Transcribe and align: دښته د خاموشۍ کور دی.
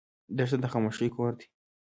دښته 0.37 0.57
د 0.61 0.65
خاموشۍ 0.73 1.09
کور 1.15 1.31
دی. 1.39 1.45